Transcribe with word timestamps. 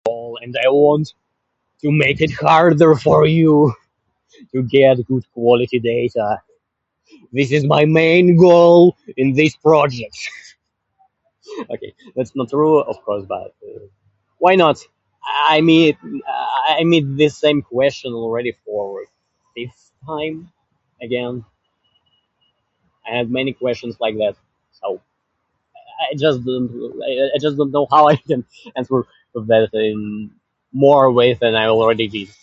I 0.07 0.67
want 0.67 1.13
to 1.81 1.91
make 1.91 2.21
it 2.21 2.31
harder 2.33 2.95
for 2.95 3.25
you 3.25 3.73
to 4.53 4.63
get 4.63 5.05
good 5.07 5.23
quality 5.33 5.79
data. 5.79 6.37
This 7.31 7.51
is 7.51 7.65
my 7.65 7.85
main 7.85 8.37
goal 8.37 8.95
in 9.17 9.33
this 9.33 9.55
project. 9.55 10.17
Okay, 11.69 11.93
that's 12.15 12.35
not 12.35 12.49
true 12.49 12.79
of 12.79 13.01
course 13.03 13.25
but, 13.27 13.53
why 14.37 14.55
not? 14.55 14.79
I 15.49 15.61
mean 15.61 15.97
the 17.17 17.29
same 17.29 17.61
question 17.61 18.13
already 18.13 18.55
for 18.65 19.03
it. 19.03 19.09
This 19.55 19.91
time, 20.05 20.49
again, 21.01 21.45
I 23.05 23.17
had 23.17 23.29
many 23.29 23.53
questions 23.53 23.97
like 23.99 24.15
that. 24.15 24.35
So. 24.81 25.01
I 26.11 26.15
just 26.17 26.43
don't 26.43 27.71
know 27.71 27.85
how 27.91 28.07
I 28.07 28.15
can 28.15 28.43
ever 28.75 29.05
provide 29.33 29.69
in 29.73 30.31
more 30.73 31.11
ways 31.11 31.37
than 31.39 31.53
I 31.53 31.67
already 31.67 32.07
give. 32.07 32.35